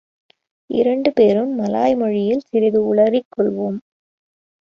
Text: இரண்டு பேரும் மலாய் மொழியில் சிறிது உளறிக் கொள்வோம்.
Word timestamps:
இரண்டு 0.69 1.09
பேரும் 1.13 1.51
மலாய் 1.59 1.95
மொழியில் 1.95 2.43
சிறிது 2.49 2.79
உளறிக் 2.93 3.31
கொள்வோம். 3.37 3.77